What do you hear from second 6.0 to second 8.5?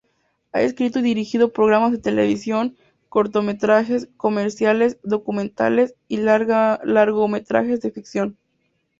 y largometrajes de ficción.